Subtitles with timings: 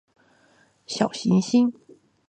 [0.87, 1.71] 小行星